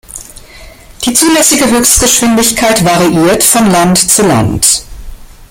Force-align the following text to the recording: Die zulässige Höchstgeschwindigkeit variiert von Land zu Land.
Die 1.05 1.13
zulässige 1.13 1.69
Höchstgeschwindigkeit 1.69 2.83
variiert 2.83 3.43
von 3.43 3.69
Land 3.69 3.99
zu 3.99 4.23
Land. 4.23 4.83